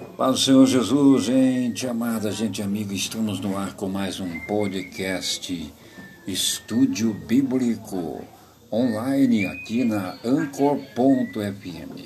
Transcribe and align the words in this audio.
Paz 0.00 0.32
do 0.32 0.38
Senhor 0.38 0.66
Jesus, 0.66 1.24
gente 1.24 1.86
amada, 1.86 2.32
gente 2.32 2.62
amiga, 2.62 2.94
estamos 2.94 3.38
no 3.40 3.56
ar 3.56 3.74
com 3.74 3.88
mais 3.88 4.18
um 4.18 4.40
podcast 4.46 5.72
Estúdio 6.26 7.12
Bíblico 7.12 8.24
online 8.72 9.46
aqui 9.46 9.84
na 9.84 10.16
Anchor.fm. 10.24 12.04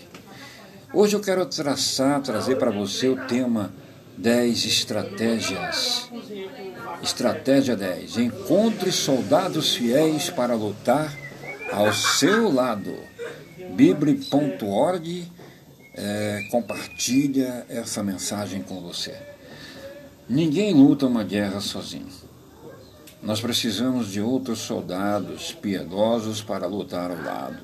Hoje 0.93 1.15
eu 1.15 1.21
quero 1.21 1.47
traçar, 1.47 2.21
trazer 2.21 2.57
para 2.57 2.71
você 2.71 3.09
o 3.09 3.27
tema 3.27 3.73
10 4.19 4.65
estratégias. 4.65 6.11
Estratégia 7.03 7.77
10. 7.77 8.19
Encontre 8.19 8.91
soldados 8.91 9.77
fiéis 9.77 10.31
para 10.31 10.55
lutar 10.55 11.17
ao 11.73 11.93
seu 11.93 12.53
lado. 12.53 12.93
Bíblia.org 13.75 15.29
é, 15.95 16.47
compartilha 16.51 17.65
essa 17.69 18.03
mensagem 18.03 18.63
com 18.63 18.81
você. 18.81 19.17
Ninguém 20.29 20.75
luta 20.75 21.07
uma 21.07 21.23
guerra 21.23 21.61
sozinho. 21.61 22.09
Nós 23.23 23.41
precisamos 23.41 24.11
de 24.11 24.21
outros 24.21 24.59
soldados 24.59 25.53
piedosos 25.53 26.43
para 26.43 26.67
lutar 26.67 27.11
ao 27.11 27.23
lado. 27.23 27.63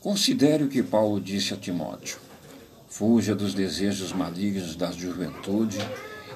Considere 0.00 0.64
o 0.64 0.68
que 0.68 0.82
Paulo 0.82 1.20
disse 1.20 1.54
a 1.54 1.56
Timóteo: 1.56 2.18
fuja 2.88 3.34
dos 3.34 3.54
desejos 3.54 4.12
malignos 4.12 4.76
da 4.76 4.90
juventude 4.90 5.78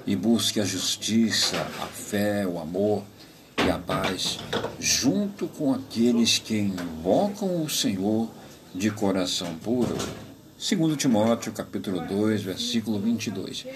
e 0.07 0.17
busque 0.17 0.61
a 0.61 0.65
justiça, 0.65 1.57
a 1.81 1.87
fé, 1.87 2.47
o 2.47 2.59
amor 2.59 3.03
e 3.59 3.71
a 3.71 3.79
paz, 3.79 4.39
junto 4.79 5.47
com 5.49 5.73
aqueles 5.75 6.39
que 6.39 6.57
invocam 6.57 7.63
o 7.63 7.69
Senhor 7.69 8.29
de 8.75 8.91
coração 8.91 9.55
puro. 9.57 9.97
Segundo 10.59 10.97
Timóteo, 10.97 11.53
capítulo 11.53 12.07
2, 12.07 12.43
versículo 12.43 13.01
22. 13.01 13.67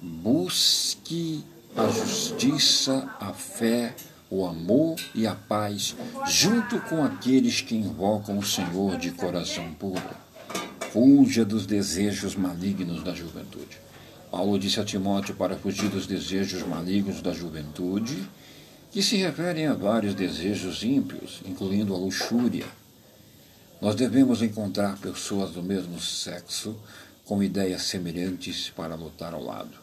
Busque 0.00 1.44
a 1.76 1.88
justiça, 1.88 3.10
a 3.20 3.32
fé, 3.32 3.94
o 4.30 4.46
amor 4.46 4.96
e 5.14 5.26
a 5.26 5.34
paz, 5.34 5.96
junto 6.28 6.78
com 6.80 7.02
aqueles 7.02 7.60
que 7.60 7.74
invocam 7.74 8.38
o 8.38 8.44
Senhor 8.44 8.96
de 8.96 9.10
coração 9.10 9.72
puro. 9.74 10.02
Fuja 10.92 11.44
dos 11.44 11.66
desejos 11.66 12.36
malignos 12.36 13.02
da 13.02 13.14
juventude. 13.14 13.78
Paulo 14.30 14.58
disse 14.58 14.78
a 14.78 14.84
Timóteo 14.84 15.34
para 15.34 15.56
fugir 15.56 15.88
dos 15.88 16.06
desejos 16.06 16.62
malignos 16.66 17.20
da 17.20 17.32
juventude, 17.32 18.28
que 18.92 19.02
se 19.02 19.16
referem 19.16 19.66
a 19.66 19.74
vários 19.74 20.14
desejos 20.14 20.82
ímpios, 20.82 21.40
incluindo 21.46 21.94
a 21.94 21.98
luxúria, 21.98 22.66
nós 23.80 23.94
devemos 23.94 24.42
encontrar 24.42 24.98
pessoas 24.98 25.50
do 25.50 25.62
mesmo 25.62 25.98
sexo 26.00 26.76
com 27.24 27.42
ideias 27.42 27.82
semelhantes 27.82 28.70
para 28.70 28.94
lutar 28.94 29.32
ao 29.32 29.42
lado. 29.42 29.78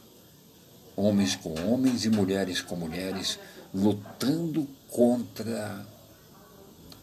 Homens 0.95 1.35
com 1.35 1.53
homens 1.67 2.05
e 2.05 2.09
mulheres 2.09 2.61
com 2.61 2.75
mulheres 2.75 3.39
lutando 3.73 4.67
contra 4.89 5.85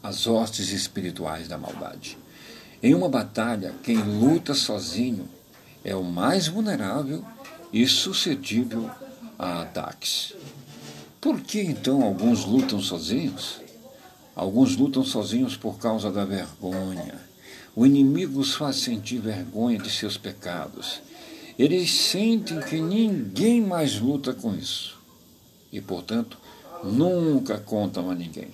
as 0.03 0.27
hostes 0.27 0.70
espirituais 0.70 1.48
da 1.48 1.59
maldade. 1.59 2.19
Em 2.83 2.95
uma 2.95 3.08
batalha, 3.08 3.75
quem 3.83 3.97
luta 3.97 4.53
sozinho 4.53 5.29
é 5.83 5.97
o 5.97 6.05
mais 6.05 6.47
vulnerável 6.47 7.25
e 7.73 7.86
suscetível 7.86 8.91
a 9.39 9.62
ataques. 9.62 10.34
Por 11.20 11.41
que 11.41 11.61
então 11.61 12.03
alguns 12.03 12.45
lutam 12.45 12.81
sozinhos? 12.81 13.64
Alguns 14.35 14.77
lutam 14.77 15.05
sozinhos 15.05 15.57
por 15.57 15.79
causa 15.79 16.11
da 16.11 16.25
vergonha. 16.25 17.15
O 17.77 17.87
inimigo 17.87 18.41
os 18.41 18.55
faz 18.55 18.77
sentir 18.77 19.19
vergonha 19.19 19.79
de 19.79 19.91
seus 19.91 20.17
pecados. 20.17 21.01
Eles 21.59 21.91
sentem 21.91 22.61
que 22.61 22.81
ninguém 22.81 23.61
mais 23.61 24.01
luta 24.01 24.33
com 24.35 24.55
isso. 24.55 24.99
E, 25.73 25.81
portanto, 25.81 26.37
nunca 26.83 27.59
contam 27.59 28.11
a 28.11 28.14
ninguém. 28.14 28.51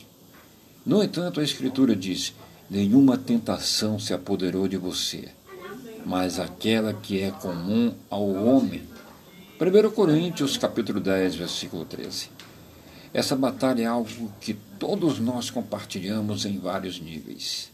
No 0.84 1.02
entanto, 1.02 1.40
a 1.40 1.44
Escritura 1.44 1.96
diz: 1.96 2.34
nenhuma 2.68 3.16
tentação 3.16 3.98
se 3.98 4.12
apoderou 4.12 4.68
de 4.68 4.76
você, 4.76 5.28
mas 6.04 6.38
aquela 6.38 6.92
que 6.92 7.20
é 7.20 7.30
comum 7.30 7.94
ao 8.08 8.28
homem. 8.30 8.82
1 9.60 9.90
Coríntios 9.90 10.56
capítulo 10.56 11.00
10, 11.00 11.34
versículo 11.34 11.84
13. 11.84 12.39
Essa 13.12 13.34
batalha 13.34 13.82
é 13.82 13.86
algo 13.86 14.32
que 14.40 14.54
todos 14.78 15.18
nós 15.18 15.50
compartilhamos 15.50 16.44
em 16.44 16.58
vários 16.58 17.00
níveis. 17.00 17.70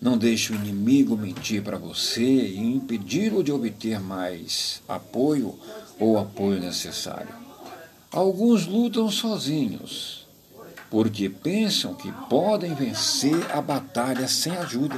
Não 0.00 0.16
deixe 0.16 0.52
o 0.52 0.56
inimigo 0.56 1.16
mentir 1.16 1.62
para 1.62 1.76
você 1.76 2.22
e 2.22 2.58
impedi-lo 2.58 3.44
de 3.44 3.52
obter 3.52 4.00
mais 4.00 4.80
apoio 4.88 5.54
ou 5.98 6.18
apoio 6.18 6.58
necessário. 6.58 7.34
Alguns 8.10 8.66
lutam 8.66 9.10
sozinhos, 9.10 10.26
porque 10.88 11.28
pensam 11.28 11.94
que 11.94 12.10
podem 12.30 12.74
vencer 12.74 13.36
a 13.54 13.60
batalha 13.60 14.26
sem 14.26 14.56
ajuda. 14.56 14.96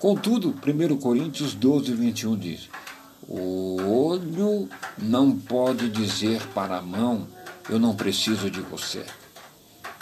Contudo, 0.00 0.48
1 0.48 0.96
Coríntios 0.96 1.54
12, 1.54 1.94
21 1.94 2.36
diz: 2.36 2.68
O 3.28 3.76
olho 3.80 4.68
não 4.98 5.30
pode 5.30 5.88
dizer 5.88 6.42
para 6.48 6.78
a 6.78 6.82
mão, 6.82 7.28
eu 7.68 7.78
não 7.78 7.94
preciso 7.94 8.50
de 8.50 8.60
você. 8.60 9.04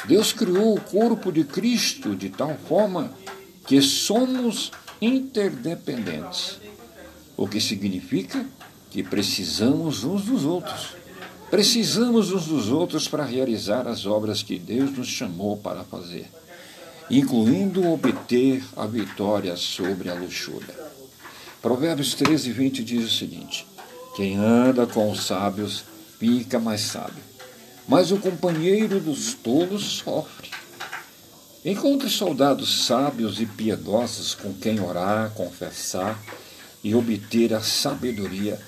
Deus 0.04 0.32
criou 0.32 0.74
o 0.74 0.80
corpo 0.80 1.30
de 1.30 1.44
Cristo 1.44 2.16
de 2.16 2.28
tal 2.28 2.56
forma 2.68 3.12
que 3.66 3.80
somos 3.80 4.72
interdependentes, 5.00 6.58
o 7.36 7.46
que 7.46 7.60
significa 7.60 8.44
que 8.90 9.02
precisamos 9.02 10.04
uns 10.04 10.22
dos 10.22 10.44
outros. 10.44 10.96
Precisamos 11.50 12.32
uns 12.32 12.46
dos 12.46 12.68
outros 12.68 13.06
para 13.06 13.24
realizar 13.24 13.86
as 13.86 14.06
obras 14.06 14.42
que 14.42 14.58
Deus 14.58 14.96
nos 14.96 15.08
chamou 15.08 15.56
para 15.56 15.84
fazer, 15.84 16.28
incluindo 17.10 17.86
obter 17.88 18.64
a 18.76 18.86
vitória 18.86 19.54
sobre 19.54 20.08
a 20.08 20.14
luxúria. 20.14 20.74
Provérbios 21.60 22.14
13, 22.14 22.50
20 22.50 22.82
diz 22.82 23.04
o 23.04 23.16
seguinte: 23.16 23.66
Quem 24.16 24.36
anda 24.36 24.86
com 24.86 25.10
os 25.10 25.26
sábios 25.26 25.84
fica 26.18 26.58
mais 26.58 26.80
sábio 26.80 27.31
mas 27.86 28.12
o 28.12 28.18
companheiro 28.18 29.00
dos 29.00 29.34
tolos 29.34 29.84
sofre. 29.98 30.50
Encontre 31.64 32.08
soldados 32.08 32.86
sábios 32.86 33.40
e 33.40 33.46
piedosos 33.46 34.34
com 34.34 34.52
quem 34.52 34.80
orar, 34.80 35.30
confessar 35.30 36.20
e 36.82 36.94
obter 36.94 37.54
a 37.54 37.60
sabedoria, 37.60 38.60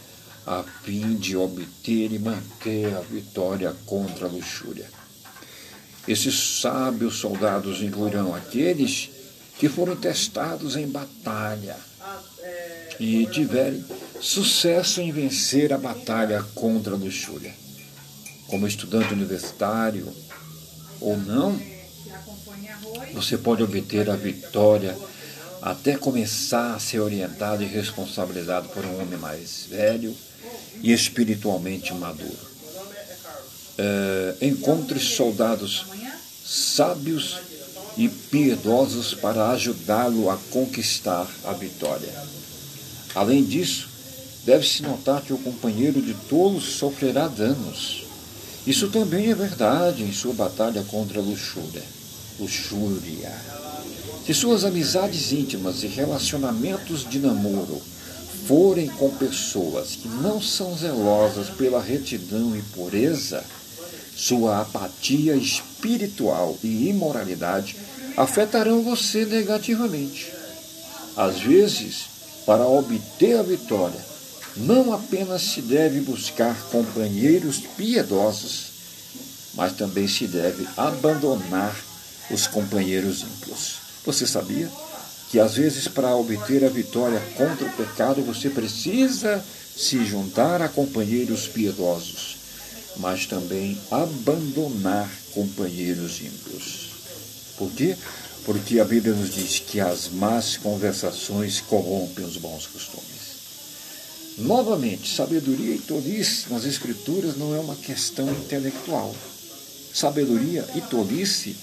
a 0.46 0.62
fim 0.62 1.14
de 1.16 1.36
obter 1.36 2.12
e 2.12 2.18
manter 2.18 2.94
a 2.94 3.00
vitória 3.00 3.74
contra 3.86 4.26
a 4.26 4.30
luxúria. 4.30 4.88
Esses 6.06 6.60
sábios 6.60 7.16
soldados 7.16 7.82
incluirão 7.82 8.34
aqueles 8.34 9.10
que 9.58 9.68
foram 9.68 9.96
testados 9.96 10.76
em 10.76 10.86
batalha 10.86 11.76
e 13.00 13.26
tiverem 13.26 13.84
sucesso 14.20 15.00
em 15.00 15.10
vencer 15.10 15.72
a 15.72 15.78
batalha 15.78 16.44
contra 16.54 16.94
a 16.94 16.98
luxúria 16.98 17.63
como 18.48 18.66
estudante 18.66 19.12
universitário 19.12 20.06
ou 21.00 21.16
não, 21.16 21.60
você 23.12 23.36
pode 23.36 23.62
obter 23.62 24.08
a 24.10 24.16
vitória 24.16 24.96
até 25.62 25.96
começar 25.96 26.74
a 26.74 26.78
ser 26.78 27.00
orientado 27.00 27.62
e 27.62 27.66
responsabilizado 27.66 28.68
por 28.68 28.84
um 28.84 29.00
homem 29.00 29.18
mais 29.18 29.66
velho 29.68 30.14
e 30.82 30.92
espiritualmente 30.92 31.92
maduro. 31.94 32.54
É, 33.78 34.36
encontre 34.42 35.00
soldados 35.00 35.86
sábios 36.44 37.38
e 37.96 38.08
piedosos 38.08 39.14
para 39.14 39.50
ajudá-lo 39.50 40.28
a 40.28 40.36
conquistar 40.50 41.28
a 41.44 41.52
vitória. 41.52 42.12
Além 43.14 43.44
disso, 43.44 43.88
deve-se 44.44 44.82
notar 44.82 45.22
que 45.22 45.32
o 45.32 45.38
companheiro 45.38 46.02
de 46.02 46.12
tolos 46.28 46.64
sofrerá 46.76 47.28
danos 47.28 48.03
isso 48.66 48.88
também 48.88 49.30
é 49.30 49.34
verdade 49.34 50.02
em 50.02 50.12
sua 50.12 50.32
batalha 50.32 50.82
contra 50.84 51.20
a 51.20 51.22
luxúria. 51.22 51.82
Luxúria. 52.40 53.32
Se 54.26 54.32
suas 54.32 54.64
amizades 54.64 55.32
íntimas 55.32 55.82
e 55.82 55.86
relacionamentos 55.86 57.08
de 57.08 57.18
namoro 57.18 57.80
forem 58.48 58.88
com 58.88 59.10
pessoas 59.10 59.96
que 59.96 60.08
não 60.08 60.40
são 60.40 60.76
zelosas 60.76 61.50
pela 61.50 61.82
retidão 61.82 62.56
e 62.56 62.62
pureza, 62.62 63.44
sua 64.16 64.62
apatia 64.62 65.34
espiritual 65.34 66.56
e 66.62 66.88
imoralidade 66.88 67.76
afetarão 68.16 68.82
você 68.82 69.26
negativamente. 69.26 70.32
Às 71.16 71.40
vezes, 71.40 72.06
para 72.46 72.66
obter 72.66 73.38
a 73.38 73.42
vitória, 73.42 74.13
não 74.56 74.92
apenas 74.92 75.42
se 75.42 75.60
deve 75.60 76.00
buscar 76.00 76.54
companheiros 76.70 77.58
piedosos, 77.76 78.72
mas 79.54 79.72
também 79.72 80.06
se 80.06 80.26
deve 80.26 80.66
abandonar 80.76 81.74
os 82.30 82.46
companheiros 82.46 83.22
ímpios. 83.22 83.76
Você 84.04 84.26
sabia 84.26 84.70
que 85.30 85.40
às 85.40 85.54
vezes 85.54 85.88
para 85.88 86.14
obter 86.14 86.64
a 86.64 86.68
vitória 86.68 87.20
contra 87.36 87.66
o 87.66 87.72
pecado 87.72 88.22
você 88.22 88.48
precisa 88.48 89.44
se 89.76 90.04
juntar 90.04 90.62
a 90.62 90.68
companheiros 90.68 91.48
piedosos, 91.48 92.36
mas 92.98 93.26
também 93.26 93.76
abandonar 93.90 95.10
companheiros 95.32 96.20
ímpios. 96.20 96.90
Por 97.56 97.70
quê? 97.72 97.96
Porque 98.44 98.78
a 98.78 98.84
Bíblia 98.84 99.14
nos 99.14 99.34
diz 99.34 99.58
que 99.58 99.80
as 99.80 100.08
más 100.08 100.56
conversações 100.56 101.60
corrompem 101.60 102.24
os 102.24 102.36
bons 102.36 102.66
costumes. 102.66 103.23
Novamente, 104.38 105.14
sabedoria 105.14 105.76
e 105.76 105.78
tolice 105.78 106.46
nas 106.50 106.64
Escrituras 106.64 107.36
não 107.36 107.54
é 107.54 107.60
uma 107.60 107.76
questão 107.76 108.28
intelectual. 108.28 109.14
Sabedoria 109.92 110.66
e 110.74 110.80
tolice 110.80 111.56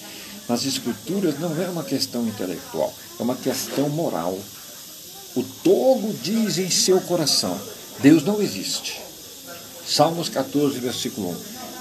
nas 0.48 0.64
Escrituras 0.64 1.38
não 1.38 1.60
é 1.60 1.68
uma 1.68 1.84
questão 1.84 2.26
intelectual, 2.26 2.92
é 3.20 3.22
uma 3.22 3.36
questão 3.36 3.90
moral. 3.90 4.38
O 5.34 5.42
tolo 5.62 6.14
diz 6.22 6.56
em 6.56 6.70
seu 6.70 6.98
coração: 7.02 7.60
Deus 8.00 8.24
não 8.24 8.40
existe. 8.40 9.02
Salmos 9.86 10.30
14, 10.30 10.78
versículo 10.78 11.30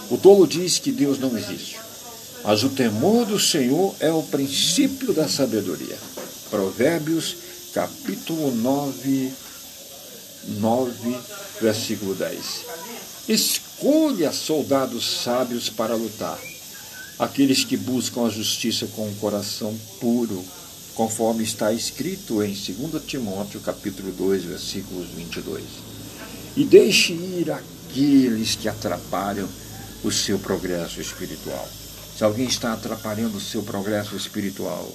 1. 0.10 0.16
O 0.16 0.18
tolo 0.18 0.46
diz 0.46 0.78
que 0.78 0.92
Deus 0.92 1.18
não 1.18 1.38
existe. 1.38 1.80
Mas 2.44 2.64
o 2.64 2.70
temor 2.70 3.26
do 3.26 3.40
Senhor 3.40 3.96
é 4.00 4.12
o 4.12 4.24
princípio 4.24 5.14
da 5.14 5.30
sabedoria. 5.30 5.98
Provérbios, 6.50 7.36
capítulo 7.74 8.52
9, 8.54 9.32
9, 10.48 11.18
versículo 11.62 12.16
10. 12.16 12.66
Escolha 13.28 14.32
soldados 14.32 15.22
sábios 15.24 15.70
para 15.70 15.96
lutar, 15.96 16.40
aqueles 17.20 17.64
que 17.64 17.78
buscam 17.78 18.26
a 18.26 18.30
justiça 18.30 18.88
com 18.88 19.08
um 19.08 19.16
coração 19.16 19.78
puro, 20.00 20.44
conforme 20.96 21.44
está 21.44 21.72
escrito 21.72 22.44
em 22.44 22.54
2 22.54 23.04
Timóteo 23.06 23.60
capítulo 23.62 24.12
2, 24.12 24.44
versículos 24.46 25.08
22. 25.10 25.64
E 26.58 26.64
deixe 26.66 27.14
ir 27.14 27.52
aqueles 27.52 28.56
que 28.56 28.68
atrapalham 28.68 29.48
o 30.04 30.12
seu 30.12 30.40
progresso 30.40 31.00
espiritual. 31.00 31.68
Se 32.18 32.24
alguém 32.24 32.48
está 32.48 32.74
atrapalhando 32.74 33.38
o 33.38 33.42
seu 33.42 33.64
progresso 33.64 34.16
espiritual, 34.16 34.92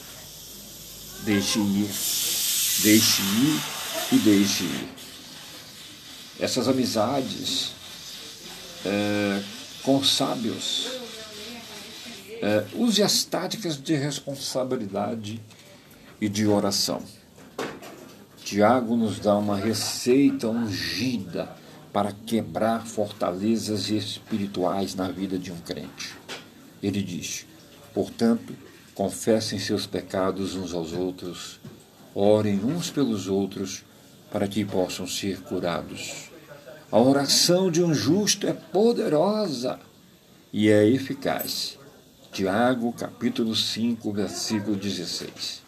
deixe 1.25 1.58
ir, 1.58 1.88
deixe 2.82 3.22
ir 3.22 3.60
e 4.12 4.19
deixe 4.19 4.64
ir 4.64 5.06
essas 6.38 6.69
amizades 6.69 7.73
é, 8.85 9.43
com 9.83 10.03
sábios. 10.03 10.88
É, 12.43 12.65
use 12.75 13.03
as 13.03 13.25
táticas 13.25 13.81
de 13.81 13.94
responsabilidade 13.94 15.41
e 16.21 16.29
de 16.29 16.47
oração. 16.47 17.03
Tiago 18.44 18.94
nos 18.94 19.19
dá 19.19 19.37
uma 19.37 19.56
receita 19.56 20.49
ungida 20.49 21.49
para 21.93 22.12
quebrar 22.12 22.87
fortalezas 22.87 23.88
espirituais 23.88 24.94
na 24.94 25.09
vida 25.09 25.38
de 25.38 25.50
um 25.50 25.56
crente. 25.56 26.15
Ele 26.83 27.03
diz: 27.03 27.47
portanto, 27.94 28.55
confessem 28.94 29.59
seus 29.59 29.87
pecados 29.87 30.55
uns 30.55 30.75
aos 30.75 30.93
outros, 30.93 31.59
orem 32.15 32.62
uns 32.62 32.91
pelos 32.91 33.29
outros 33.29 33.86
para 34.37 34.47
que 34.47 34.67
possam 34.67 35.06
ser 35.06 35.41
curados. 35.41 36.31
A 36.93 37.00
oração 37.00 37.71
de 37.71 37.83
um 37.83 37.94
justo 37.94 38.47
é 38.47 38.53
poderosa 38.53 39.81
e 40.53 40.69
é 40.69 40.87
eficaz. 40.87 41.79
Tiago, 42.31 42.93
capítulo 42.93 43.56
5, 43.56 44.12
versículo 44.12 44.77
16. 44.77 45.62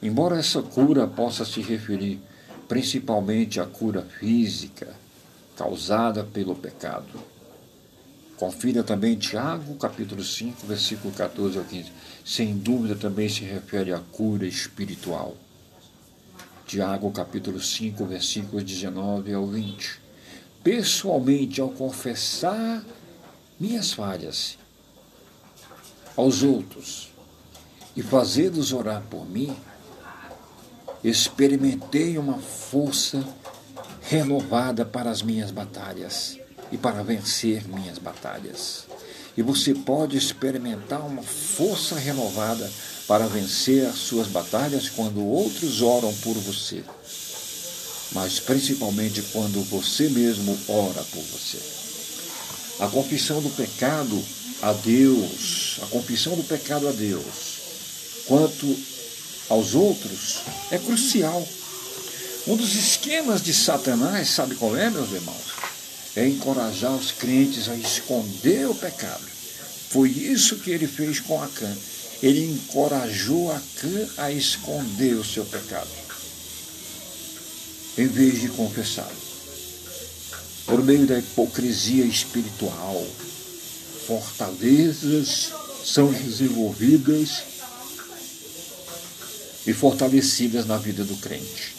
Embora 0.00 0.38
essa 0.38 0.62
cura 0.62 1.08
possa 1.08 1.44
se 1.44 1.60
referir 1.60 2.20
principalmente 2.68 3.58
à 3.58 3.66
cura 3.66 4.02
física 4.02 4.94
causada 5.56 6.22
pelo 6.22 6.54
pecado. 6.54 7.18
Confira 8.36 8.84
também 8.84 9.16
Tiago, 9.16 9.74
capítulo 9.74 10.22
5, 10.22 10.64
versículo 10.68 11.12
14 11.12 11.58
ao 11.58 11.64
15. 11.64 11.90
Sem 12.24 12.56
dúvida 12.56 12.94
também 12.94 13.28
se 13.28 13.42
refere 13.42 13.92
à 13.92 13.98
cura 13.98 14.46
espiritual. 14.46 15.36
Tiago, 16.74 17.08
capítulo 17.12 17.60
5, 17.60 18.04
versículos 18.04 18.64
19 18.64 19.32
ao 19.32 19.46
20 19.46 20.00
pessoalmente 20.64 21.60
ao 21.60 21.68
confessar 21.68 22.84
minhas 23.60 23.92
falhas 23.92 24.58
aos 26.16 26.42
outros 26.42 27.12
e 27.94 28.02
fazê-los 28.02 28.72
orar 28.72 29.04
por 29.08 29.24
mim, 29.24 29.56
experimentei 31.04 32.18
uma 32.18 32.38
força 32.38 33.24
renovada 34.02 34.84
para 34.84 35.10
as 35.10 35.22
minhas 35.22 35.52
batalhas 35.52 36.40
e 36.72 36.76
para 36.76 37.04
vencer 37.04 37.68
minhas 37.68 37.98
batalhas. 37.98 38.88
E 39.36 39.42
você 39.42 39.74
pode 39.74 40.16
experimentar 40.16 41.04
uma 41.06 41.22
força 41.22 41.96
renovada 41.96 42.70
para 43.06 43.26
vencer 43.26 43.86
as 43.86 43.96
suas 43.96 44.28
batalhas 44.28 44.88
quando 44.88 45.24
outros 45.24 45.82
oram 45.82 46.12
por 46.14 46.34
você 46.34 46.82
mas 48.14 48.38
principalmente 48.38 49.20
quando 49.32 49.62
você 49.64 50.08
mesmo 50.08 50.56
ora 50.68 51.02
por 51.04 51.22
você. 51.22 51.58
A 52.78 52.86
confissão 52.86 53.42
do 53.42 53.50
pecado 53.50 54.24
a 54.62 54.72
Deus, 54.72 55.78
a 55.82 55.86
confissão 55.86 56.36
do 56.36 56.44
pecado 56.44 56.88
a 56.88 56.92
Deus, 56.92 57.24
quanto 58.26 58.76
aos 59.50 59.74
outros, 59.74 60.42
é 60.70 60.78
crucial. 60.78 61.46
Um 62.46 62.56
dos 62.56 62.74
esquemas 62.74 63.42
de 63.42 63.52
Satanás, 63.52 64.28
sabe 64.28 64.54
qual 64.54 64.76
é, 64.76 64.88
meus 64.90 65.10
irmãos? 65.12 65.73
É 66.16 66.26
encorajar 66.26 66.94
os 66.94 67.12
crentes 67.12 67.68
a 67.68 67.74
esconder 67.74 68.68
o 68.68 68.74
pecado. 68.74 69.24
Foi 69.90 70.08
isso 70.08 70.56
que 70.56 70.70
ele 70.70 70.86
fez 70.86 71.20
com 71.20 71.42
Acã. 71.42 71.76
Ele 72.22 72.44
encorajou 72.44 73.50
Acã 73.50 74.08
a 74.16 74.30
esconder 74.30 75.14
o 75.14 75.24
seu 75.24 75.44
pecado 75.44 76.04
em 77.96 78.06
vez 78.06 78.40
de 78.40 78.48
confessá-lo. 78.48 79.24
Por 80.66 80.82
meio 80.82 81.06
da 81.06 81.18
hipocrisia 81.18 82.04
espiritual, 82.04 83.06
fortalezas 84.06 85.52
são 85.84 86.10
desenvolvidas 86.12 87.42
e 89.66 89.72
fortalecidas 89.72 90.66
na 90.66 90.76
vida 90.76 91.04
do 91.04 91.16
crente. 91.16 91.74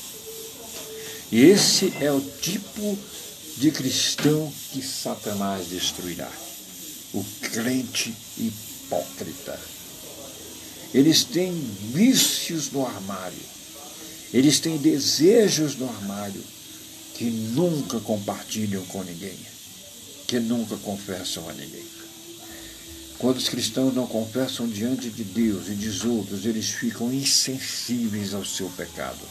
E 1.31 1.41
esse 1.41 1.93
é 1.99 2.11
o 2.11 2.21
tipo 2.21 2.81
de 2.81 3.24
cristão 3.71 4.51
que 4.71 4.81
Satanás 4.81 5.67
destruirá. 5.67 6.31
O 7.13 7.23
crente 7.41 8.13
hipócrita. 8.37 9.59
Eles 10.93 11.23
têm 11.23 11.53
vícios 11.93 12.71
no 12.71 12.85
armário 12.85 13.55
eles 14.35 14.59
têm 14.59 14.77
desejos 14.77 15.77
no 15.77 15.87
armário 15.87 16.43
que 17.13 17.23
nunca 17.23 18.01
compartilham 18.01 18.83
com 18.87 19.01
ninguém, 19.01 19.37
que 20.27 20.39
nunca 20.39 20.75
confessam 20.75 21.47
a 21.47 21.53
ninguém. 21.53 21.85
Quando 23.17 23.37
os 23.37 23.47
cristãos 23.47 23.93
não 23.93 24.05
confessam 24.05 24.67
diante 24.67 25.09
de 25.09 25.23
Deus 25.23 25.69
e 25.69 25.75
de 25.75 26.05
outros, 26.05 26.45
eles 26.45 26.69
ficam 26.69 27.13
insensíveis 27.13 28.33
ao 28.33 28.43
seu 28.43 28.69
pecado, 28.71 29.21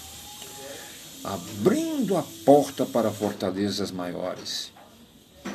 abrindo 1.25 2.19
a 2.19 2.23
porta 2.45 2.85
para 2.85 3.11
fortalezas 3.11 3.91
maiores. 3.91 4.71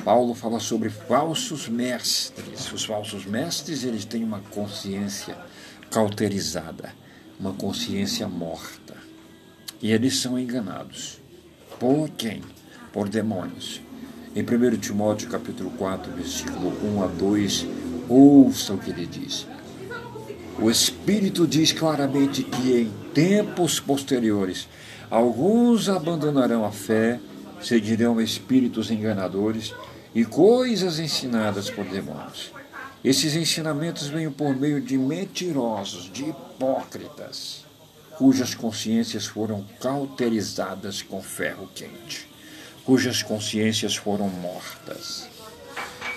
Paulo 0.04 0.34
fala 0.34 0.60
sobre 0.60 0.90
falsos 0.90 1.70
mestres. 1.70 2.72
Os 2.74 2.84
falsos 2.84 3.26
mestres, 3.26 3.84
eles 3.84 4.04
têm 4.04 4.24
uma 4.24 4.40
consciência 4.40 5.38
cauterizada, 5.92 6.94
uma 7.40 7.54
consciência 7.54 8.28
morta. 8.28 8.96
E 9.80 9.92
eles 9.92 10.18
são 10.20 10.40
enganados. 10.40 11.20
Por 11.80 12.10
quem? 12.10 12.42
Por 12.92 13.08
demônios. 13.08 13.80
Em 14.36 14.42
1 14.42 14.78
Timóteo 14.78 15.30
capítulo 15.30 15.70
4, 15.72 16.12
versículo 16.14 16.74
1 16.98 17.04
a 17.04 17.08
2, 17.08 17.66
ouça 18.10 18.74
o 18.74 18.78
que 18.78 18.90
ele 18.90 19.06
diz. 19.06 19.46
O 20.60 20.70
Espírito 20.70 21.48
diz 21.48 21.72
claramente 21.72 22.44
que 22.44 22.74
em 22.74 22.92
tempos 23.14 23.80
posteriores 23.80 24.68
alguns 25.10 25.90
abandonarão 25.90 26.66
a 26.66 26.72
fé, 26.72 27.20
seguirão 27.62 28.22
espíritos 28.22 28.92
enganadores 28.92 29.74
e 30.14 30.26
coisas 30.26 31.00
ensinadas 31.00 31.70
por 31.70 31.86
demônios. 31.86 32.52
Esses 33.04 33.36
ensinamentos 33.36 34.08
vêm 34.08 34.30
por 34.30 34.56
meio 34.56 34.82
de 34.82 34.98
mentirosos, 34.98 36.12
de 36.12 36.26
hipócritas 36.26 37.70
cujas 38.20 38.54
consciências 38.54 39.26
foram 39.26 39.66
cauterizadas 39.80 41.02
com 41.02 41.24
ferro 41.24 41.70
quente, 41.74 42.28
cujas 42.84 43.24
consciências 43.24 43.96
foram 43.96 44.28
mortas. 44.28 45.26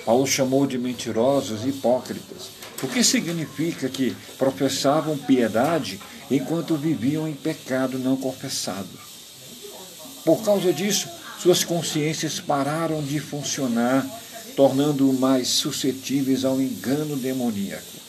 Paulo 0.05 0.27
chamou 0.27 0.67
de 0.67 0.77
mentirosos 0.77 1.65
hipócritas, 1.65 2.51
o 2.83 2.89
que 2.89 3.05
significa 3.05 3.89
que 3.89 4.17
professavam 4.37 5.17
piedade 5.17 6.01
enquanto 6.35 6.77
viviam 6.77 7.29
em 7.29 7.35
pecado 7.35 7.99
não 7.99 8.17
confessado. 8.17 8.89
Por 10.25 10.43
causa 10.43 10.73
disso, 10.73 11.09
suas 11.39 11.63
consciências 11.63 12.41
pararam 12.41 13.03
de 13.03 13.21
funcionar, 13.21 14.07
tornando-o 14.57 15.13
mais 15.13 15.49
suscetíveis 15.49 16.45
ao 16.45 16.61
engano 16.61 17.17
demoníaco. 17.17 18.01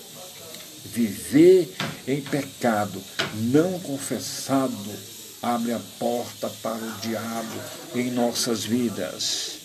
Viver 0.85 1.73
em 2.07 2.21
pecado 2.21 3.01
não 3.33 3.79
confessado 3.79 4.91
abre 5.41 5.73
a 5.73 5.79
porta 5.99 6.49
para 6.61 6.77
o 6.77 6.91
diabo 7.01 7.61
em 7.95 8.11
nossas 8.11 8.63
vidas. 8.63 9.57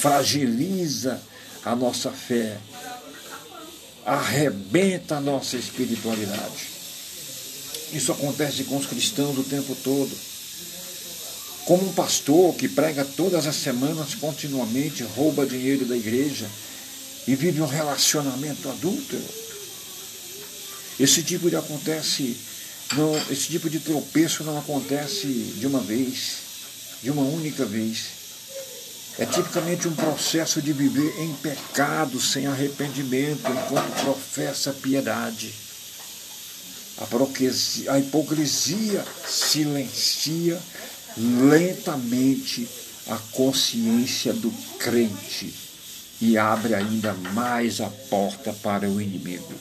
Fragiliza 0.00 1.20
a 1.64 1.76
nossa 1.76 2.10
fé, 2.10 2.58
arrebenta 4.06 5.16
a 5.16 5.20
nossa 5.20 5.56
espiritualidade. 5.56 6.76
Isso 7.92 8.12
acontece 8.12 8.62
com 8.64 8.76
os 8.76 8.86
cristãos 8.86 9.36
o 9.36 9.42
tempo 9.42 9.76
todo. 9.82 10.16
Como 11.64 11.88
um 11.88 11.92
pastor 11.92 12.54
que 12.54 12.68
prega 12.68 13.04
todas 13.04 13.48
as 13.48 13.56
semanas 13.56 14.14
continuamente, 14.14 15.02
rouba 15.02 15.44
dinheiro 15.44 15.84
da 15.84 15.96
igreja 15.96 16.48
e 17.26 17.34
vive 17.34 17.60
um 17.60 17.66
relacionamento 17.66 18.68
adúltero. 18.68 19.24
Esse 21.00 21.24
tipo 21.24 21.50
de 21.50 21.56
acontece 21.56 22.36
não, 22.94 23.16
esse 23.28 23.48
tipo 23.48 23.68
de 23.68 23.80
tropeço 23.80 24.44
não 24.44 24.56
acontece 24.56 25.26
de 25.26 25.66
uma 25.66 25.80
vez, 25.80 26.36
de 27.02 27.10
uma 27.10 27.22
única 27.22 27.64
vez. 27.64 28.15
É 29.18 29.24
tipicamente 29.24 29.88
um 29.88 29.94
processo 29.94 30.60
de 30.60 30.72
viver 30.72 31.20
em 31.20 31.32
pecado, 31.34 32.20
sem 32.20 32.46
arrependimento, 32.46 33.50
enquanto 33.50 34.04
professa 34.04 34.72
piedade. 34.74 35.54
A, 36.98 37.92
a 37.92 37.98
hipocrisia 37.98 39.04
silencia 39.26 40.60
lentamente 41.16 42.68
a 43.08 43.16
consciência 43.32 44.32
do 44.32 44.50
crente 44.78 45.54
e 46.20 46.36
abre 46.36 46.74
ainda 46.74 47.12
mais 47.14 47.80
a 47.80 47.88
porta 47.88 48.52
para 48.52 48.88
o 48.88 49.00
inimigo 49.00 49.54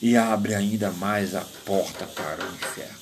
e 0.00 0.16
abre 0.16 0.54
ainda 0.54 0.90
mais 0.92 1.34
a 1.34 1.44
porta 1.64 2.06
para 2.06 2.44
o 2.44 2.54
inferno. 2.54 2.98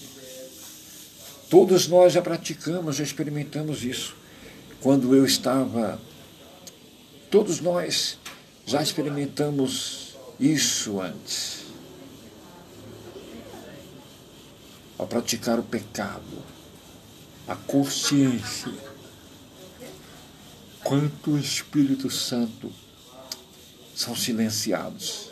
Todos 1.51 1.87
nós 1.87 2.13
já 2.13 2.23
praticamos, 2.23 2.97
já 2.97 3.05
experimentamos 3.05 3.85
isso. 3.85 4.17
Quando 4.81 5.15
eu 5.15 5.25
estava. 5.25 6.01
Todos 7.31 7.61
nós 7.61 8.19
já 8.65 8.83
experimentamos 8.83 10.17
isso 10.39 11.01
antes. 11.01 11.67
Ao 14.99 15.07
praticar 15.07 15.59
o 15.59 15.63
pecado, 15.63 16.43
a 17.47 17.55
consciência, 17.55 18.73
quanto 20.83 21.33
o 21.33 21.39
Espírito 21.39 22.11
Santo 22.11 22.73
são 23.95 24.17
silenciados 24.17 25.27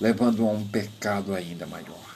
levando 0.00 0.46
a 0.46 0.50
um 0.50 0.66
pecado 0.66 1.34
ainda 1.34 1.66
maior. 1.66 2.14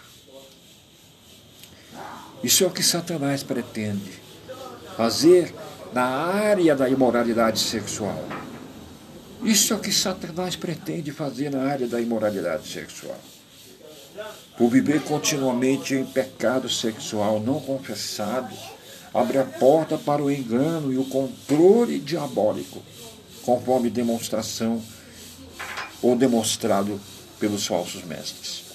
Isso 2.43 2.63
é 2.63 2.67
o 2.67 2.71
que 2.71 2.83
Satanás 2.83 3.43
pretende 3.43 4.13
fazer 4.97 5.55
na 5.99 6.05
área 6.05 6.77
da 6.77 6.89
imoralidade 6.89 7.59
sexual. 7.59 8.25
Isso 9.43 9.73
é 9.73 9.77
o 9.77 9.81
que 9.81 9.91
Satanás 9.91 10.55
pretende 10.55 11.11
fazer 11.11 11.51
na 11.51 11.65
área 11.65 11.89
da 11.89 12.01
imoralidade 12.01 12.69
sexual. 12.69 13.19
Por 14.57 14.71
viver 14.71 15.03
continuamente 15.03 15.97
em 15.97 16.05
pecado 16.05 16.69
sexual 16.69 17.41
não 17.41 17.59
confessado, 17.61 18.55
abre 19.13 19.39
a 19.39 19.45
porta 19.45 19.99
para 19.99 20.23
o 20.23 20.31
engano 20.31 20.93
e 20.93 20.99
o 20.99 21.05
controle 21.05 21.99
diabólico, 21.99 22.81
conforme 23.43 23.91
demonstração 23.91 24.81
ou 26.01 26.15
demonstrado 26.15 27.01
pelos 27.41 27.67
falsos 27.67 28.05
mestres. 28.05 28.68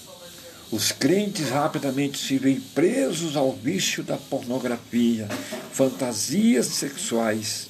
Os 0.70 0.90
crentes 0.90 1.50
rapidamente 1.50 2.18
se 2.18 2.38
veem 2.38 2.60
presos 2.60 3.36
ao 3.36 3.52
vício 3.52 4.02
da 4.02 4.16
pornografia, 4.16 5.28
fantasias 5.72 6.66
sexuais, 6.66 7.68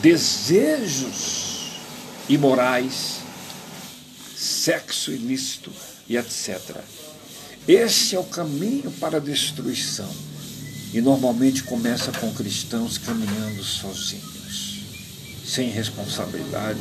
desejos 0.00 1.72
imorais, 2.28 3.20
sexo 4.36 5.10
ilícito 5.12 5.70
e 6.08 6.16
etc. 6.16 6.76
Esse 7.66 8.14
é 8.14 8.18
o 8.18 8.24
caminho 8.24 8.90
para 8.92 9.16
a 9.16 9.20
destruição 9.20 10.10
e 10.92 11.00
normalmente 11.00 11.64
começa 11.64 12.12
com 12.12 12.32
cristãos 12.32 12.98
caminhando 12.98 13.62
sozinhos, 13.64 14.80
sem 15.44 15.70
responsabilidade 15.70 16.78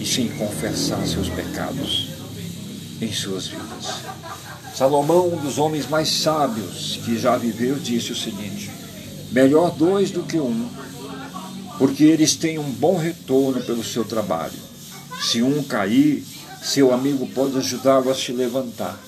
e 0.00 0.04
sem 0.04 0.28
confessar 0.36 1.06
seus 1.06 1.28
pecados 1.28 2.15
em 3.00 3.12
suas 3.12 3.46
vidas. 3.46 3.86
Salomão, 4.74 5.32
um 5.32 5.40
dos 5.40 5.58
homens 5.58 5.88
mais 5.88 6.08
sábios 6.08 7.00
que 7.04 7.18
já 7.18 7.36
viveu, 7.36 7.78
disse 7.78 8.12
o 8.12 8.16
seguinte: 8.16 8.70
Melhor 9.30 9.70
dois 9.70 10.10
do 10.10 10.22
que 10.22 10.38
um, 10.38 10.68
porque 11.78 12.04
eles 12.04 12.36
têm 12.36 12.58
um 12.58 12.70
bom 12.70 12.96
retorno 12.96 13.62
pelo 13.62 13.84
seu 13.84 14.04
trabalho. 14.04 14.58
Se 15.22 15.42
um 15.42 15.62
cair, 15.62 16.24
seu 16.62 16.92
amigo 16.92 17.26
pode 17.28 17.56
ajudá-lo 17.56 18.10
a 18.10 18.14
se 18.14 18.32
levantar. 18.32 18.98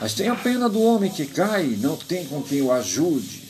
Mas 0.00 0.14
tenha 0.14 0.34
pena 0.36 0.68
do 0.68 0.80
homem 0.80 1.10
que 1.10 1.26
cai, 1.26 1.76
não 1.80 1.96
tem 1.96 2.24
com 2.26 2.40
quem 2.42 2.62
o 2.62 2.70
ajude, 2.70 3.42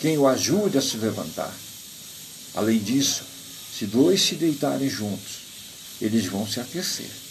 quem 0.00 0.16
o 0.16 0.26
ajude 0.26 0.78
a 0.78 0.82
se 0.82 0.96
levantar. 0.96 1.52
Além 2.54 2.78
disso, 2.78 3.24
se 3.76 3.84
dois 3.84 4.22
se 4.22 4.36
deitarem 4.36 4.88
juntos, 4.88 5.40
eles 6.00 6.24
vão 6.24 6.46
se 6.46 6.58
aquecer. 6.58 7.25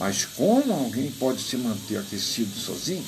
Mas 0.00 0.24
como 0.24 0.72
alguém 0.72 1.10
pode 1.10 1.42
se 1.42 1.58
manter 1.58 1.98
aquecido 1.98 2.58
sozinho? 2.58 3.04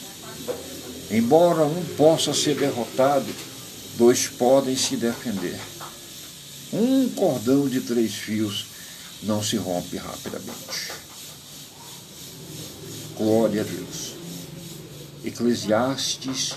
Embora 1.10 1.64
um 1.64 1.82
possa 1.96 2.34
ser 2.34 2.54
derrotado, 2.54 3.26
dois 3.96 4.28
podem 4.28 4.76
se 4.76 4.96
defender. 4.96 5.58
Um 6.70 7.08
cordão 7.08 7.66
de 7.66 7.80
três 7.80 8.12
fios 8.14 8.66
não 9.22 9.42
se 9.42 9.56
rompe 9.56 9.96
rapidamente. 9.96 10.92
Glória 13.16 13.62
a 13.62 13.64
Deus. 13.64 14.12
Eclesiastes, 15.24 16.56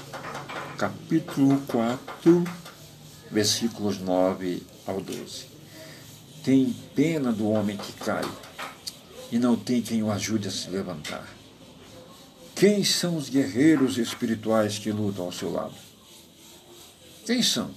capítulo 0.77 1.61
4, 1.67 2.43
versículos 3.31 3.99
9 3.99 4.63
ao 4.85 4.99
12. 4.99 5.45
Tem 6.43 6.75
pena 6.93 7.31
do 7.31 7.49
homem 7.49 7.77
que 7.77 7.93
cai 7.93 8.25
e 9.31 9.39
não 9.39 9.55
tem 9.55 9.81
quem 9.81 10.03
o 10.03 10.11
ajude 10.11 10.47
a 10.47 10.51
se 10.51 10.69
levantar. 10.69 11.27
Quem 12.55 12.83
são 12.83 13.17
os 13.17 13.29
guerreiros 13.29 13.97
espirituais 13.97 14.77
que 14.77 14.91
lutam 14.91 15.25
ao 15.25 15.31
seu 15.31 15.51
lado? 15.51 15.75
Quem 17.25 17.41
são? 17.41 17.71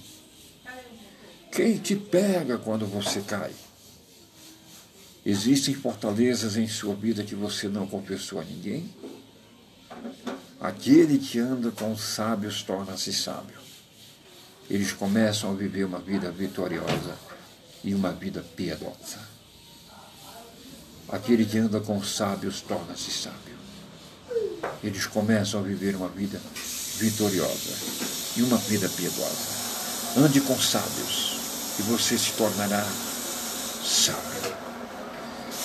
Quem 1.51 1.77
te 1.77 1.95
pega 1.95 2.57
quando 2.57 2.85
você 2.85 3.21
cai? 3.21 3.51
Existem 5.25 5.73
fortalezas 5.73 6.55
em 6.55 6.67
sua 6.67 6.95
vida 6.95 7.23
que 7.23 7.35
você 7.35 7.67
não 7.67 7.87
confessou 7.87 8.39
a 8.39 8.43
ninguém? 8.43 8.93
Aquele 10.61 11.17
que 11.17 11.39
anda 11.39 11.71
com 11.71 11.91
os 11.91 12.01
sábios 12.01 12.63
torna-se 12.63 13.11
sábio 13.11 13.59
eles 14.69 14.91
começam 14.91 15.49
a 15.49 15.53
viver 15.53 15.83
uma 15.83 15.99
vida 15.99 16.31
vitoriosa 16.31 17.17
e 17.83 17.95
uma 17.95 18.11
vida 18.11 18.45
piedosa. 18.55 19.19
Aquele 21.11 21.45
que 21.45 21.57
anda 21.57 21.79
com 21.79 21.97
os 21.97 22.15
sábios 22.15 22.61
torna-se 22.61 23.11
sábio. 23.11 23.57
Eles 24.83 25.05
começam 25.07 25.59
a 25.59 25.63
viver 25.63 25.95
uma 25.95 26.07
vida 26.07 26.39
vitoriosa 26.97 27.73
e 28.37 28.41
uma 28.43 28.57
vida 28.57 28.87
piedosa. 28.89 29.59
Ande 30.17 30.41
com 30.41 30.57
sábios 30.59 31.37
e 31.79 31.81
você 31.83 32.17
se 32.17 32.33
tornará 32.33 32.85
sábio. 33.83 34.53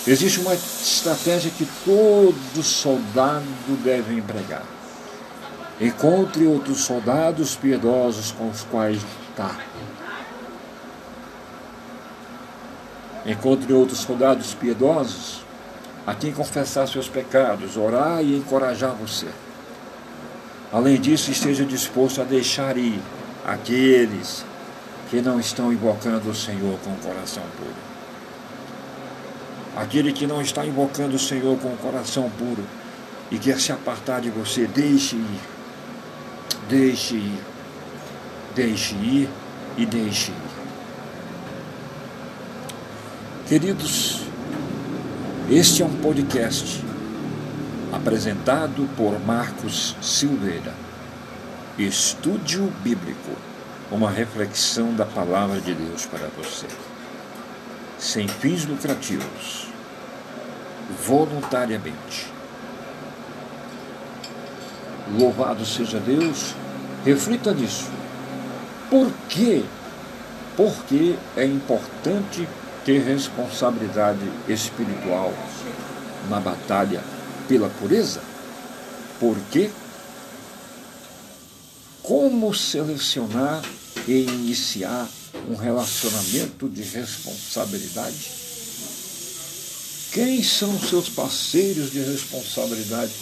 Existe 0.06 0.40
uma 0.40 0.54
estratégia 0.54 1.50
que 1.50 1.66
todo 1.84 2.62
soldado 2.62 3.76
deve 3.82 4.14
empregar 4.14 4.64
Encontre 5.80 6.46
outros 6.46 6.84
soldados 6.84 7.56
piedosos 7.56 8.30
com 8.30 8.48
os 8.48 8.62
quais 8.62 9.02
lutar. 9.02 9.58
Encontre 13.26 13.72
outros 13.72 14.00
soldados 14.00 14.54
piedosos 14.54 15.42
a 16.06 16.14
quem 16.14 16.32
confessar 16.32 16.86
seus 16.86 17.08
pecados, 17.08 17.76
orar 17.76 18.22
e 18.22 18.36
encorajar 18.36 18.94
você. 18.94 19.28
Além 20.70 21.00
disso, 21.00 21.30
esteja 21.30 21.64
disposto 21.64 22.20
a 22.20 22.24
deixar 22.24 22.76
ir 22.76 23.00
aqueles 23.46 24.44
que 25.08 25.22
não 25.22 25.38
estão 25.40 25.72
invocando 25.72 26.30
o 26.30 26.34
Senhor 26.34 26.78
com 26.80 26.90
o 26.90 26.96
coração 26.96 27.42
puro. 27.56 27.94
Aquele 29.76 30.12
que 30.12 30.26
não 30.26 30.42
está 30.42 30.66
invocando 30.66 31.16
o 31.16 31.18
Senhor 31.18 31.58
com 31.58 31.68
o 31.68 31.76
coração 31.76 32.30
puro 32.30 32.64
e 33.30 33.38
quer 33.38 33.58
se 33.60 33.72
apartar 33.72 34.20
de 34.20 34.30
você, 34.30 34.66
deixe 34.66 35.16
ir. 35.16 35.40
Deixe 36.68 37.14
ir. 37.14 37.40
Deixe 38.54 38.94
ir 38.94 39.30
e 39.76 39.86
deixe 39.86 40.30
ir. 40.30 40.53
Queridos, 43.54 44.22
este 45.48 45.84
é 45.84 45.86
um 45.86 45.96
podcast 45.98 46.84
apresentado 47.92 48.88
por 48.96 49.24
Marcos 49.24 49.94
Silveira. 50.02 50.74
Estúdio 51.78 52.66
Bíblico, 52.82 53.30
uma 53.92 54.10
reflexão 54.10 54.92
da 54.96 55.06
palavra 55.06 55.60
de 55.60 55.72
Deus 55.72 56.04
para 56.04 56.26
você. 56.36 56.66
Sem 57.96 58.26
fins 58.26 58.66
lucrativos, 58.66 59.68
voluntariamente. 61.06 62.26
Louvado 65.16 65.64
seja 65.64 66.00
Deus, 66.00 66.56
reflita 67.04 67.54
nisso. 67.54 67.88
Por 68.90 69.12
quê? 69.28 69.62
Porque 70.56 71.14
é 71.36 71.44
importante 71.44 72.48
ter 72.84 73.02
responsabilidade 73.02 74.20
espiritual 74.48 75.32
na 76.28 76.38
batalha 76.38 77.02
pela 77.48 77.68
pureza? 77.70 78.20
Porque 79.18 79.70
como 82.02 82.54
selecionar 82.54 83.62
e 84.06 84.24
iniciar 84.24 85.08
um 85.48 85.54
relacionamento 85.54 86.68
de 86.68 86.82
responsabilidade? 86.82 88.32
Quem 90.12 90.42
são 90.42 90.78
seus 90.78 91.08
parceiros 91.08 91.90
de 91.90 92.00
responsabilidade 92.00 93.12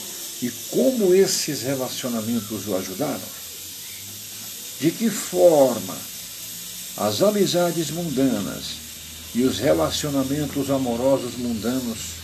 e 0.42 0.50
como 0.70 1.14
esses 1.14 1.62
relacionamentos 1.62 2.66
o 2.66 2.76
ajudaram? 2.76 3.42
De 4.80 4.90
que 4.90 5.08
forma 5.08 5.96
as 6.96 7.22
amizades 7.22 7.90
mundanas 7.90 8.81
e 9.34 9.44
os 9.44 9.58
relacionamentos 9.58 10.70
amorosos 10.70 11.36
mundanos 11.36 12.16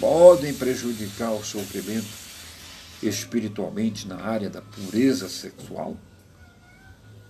podem 0.00 0.52
prejudicar 0.52 1.32
o 1.32 1.44
sofrimento 1.44 2.08
espiritualmente 3.02 4.08
na 4.08 4.16
área 4.16 4.50
da 4.50 4.60
pureza 4.60 5.28
sexual? 5.28 5.96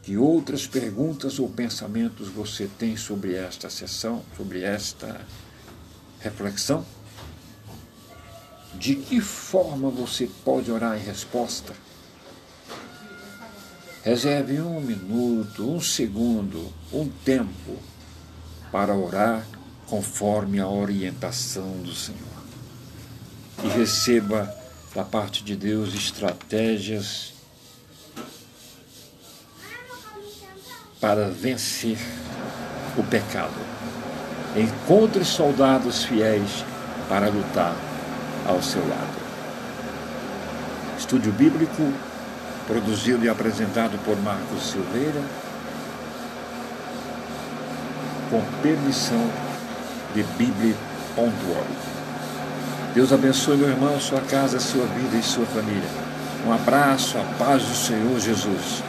Que 0.03 0.17
outras 0.17 0.67
perguntas 0.67 1.39
ou 1.39 1.49
pensamentos 1.51 2.29
você 2.29 2.69
tem 2.79 2.97
sobre 2.97 3.35
esta 3.35 3.69
sessão, 3.69 4.25
sobre 4.35 4.63
esta 4.63 5.21
reflexão? 6.21 6.87
De 8.75 8.95
que 8.95 9.21
forma 9.21 9.91
você 9.91 10.29
pode 10.43 10.71
orar 10.71 10.97
em 10.99 11.05
resposta? 11.05 11.75
Reserve 14.03 14.63
um 14.63 14.81
minuto, 14.81 15.69
um 15.71 15.81
segundo, 15.81 16.73
um 16.91 17.09
tempo 17.25 17.79
para 18.71 18.95
orar 18.95 19.45
conforme 19.87 20.61
a 20.61 20.69
orientação 20.69 21.71
do 21.83 21.95
Senhor. 21.95 22.19
E 23.65 23.69
receba 23.69 24.55
da 24.95 25.05
parte 25.05 25.43
de 25.43 25.57
Deus 25.57 25.95
estratégias 25.95 27.33
para 31.01 31.29
vencer 31.29 31.99
o 32.97 33.03
pecado. 33.05 33.55
Encontre 34.57 35.25
soldados 35.25 36.05
fiéis 36.05 36.65
para 37.09 37.29
lutar 37.29 37.77
ao 38.47 38.63
seu 38.63 38.87
lado. 38.89 39.19
Estúdio 40.99 41.33
Bíblico, 41.33 41.93
produzido 42.67 43.25
e 43.25 43.29
apresentado 43.29 43.99
por 44.05 44.17
Marcos 44.21 44.71
Silveira 44.71 45.23
com 48.31 48.43
permissão 48.63 49.31
de 50.15 50.23
Bíblia.org. 50.23 51.69
Deus 52.95 53.13
abençoe, 53.13 53.57
meu 53.57 53.69
irmão, 53.69 54.01
sua 54.01 54.21
casa, 54.23 54.59
sua 54.59 54.87
vida 54.87 55.17
e 55.17 55.23
sua 55.23 55.47
família. 55.47 55.89
Um 56.47 56.53
abraço, 56.53 57.19
a 57.19 57.23
paz 57.39 57.63
do 57.63 57.75
Senhor 57.75 58.19
Jesus. 58.19 58.83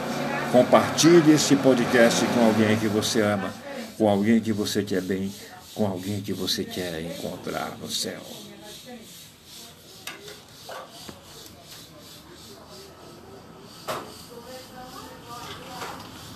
Compartilhe 0.52 1.32
esse 1.32 1.54
podcast 1.56 2.24
com 2.26 2.46
alguém 2.46 2.76
que 2.76 2.88
você 2.88 3.20
ama, 3.20 3.50
com 3.96 4.08
alguém 4.08 4.40
que 4.40 4.52
você 4.52 4.82
quer 4.82 5.02
bem, 5.02 5.32
com 5.74 5.86
alguém 5.86 6.20
que 6.20 6.32
você 6.32 6.64
quer 6.64 7.00
encontrar 7.02 7.76
no 7.80 7.88
céu. 7.88 8.49